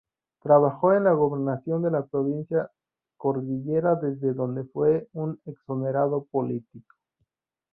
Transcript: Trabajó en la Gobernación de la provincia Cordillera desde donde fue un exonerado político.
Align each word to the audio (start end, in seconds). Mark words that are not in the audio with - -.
Trabajó 0.41 0.93
en 0.95 1.03
la 1.03 1.13
Gobernación 1.13 1.83
de 1.83 1.91
la 1.91 2.03
provincia 2.03 2.71
Cordillera 3.17 3.93
desde 3.93 4.33
donde 4.33 4.63
fue 4.63 5.07
un 5.13 5.39
exonerado 5.45 6.23
político. 6.25 6.95